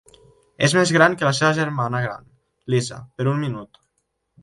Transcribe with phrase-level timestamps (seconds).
[0.67, 2.27] És més gran que la seva germana gran,
[2.75, 3.83] Lisa, per un minut.